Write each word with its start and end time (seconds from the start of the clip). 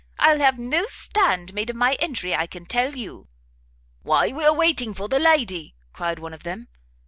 I'll 0.17 0.39
have 0.39 0.57
no 0.57 0.87
stand 0.87 1.53
made 1.53 1.69
of 1.69 1.75
my 1.75 1.93
entry, 1.99 2.33
I 2.35 2.47
can 2.47 2.65
tell 2.65 2.95
you!" 2.95 3.27
"Why 4.01 4.29
we 4.29 4.43
are 4.43 4.51
waiting 4.51 4.95
for 4.95 5.07
the 5.07 5.19
lady," 5.19 5.75
cried 5.93 6.17
one 6.17 6.33
of 6.33 6.41
them. 6.41 6.69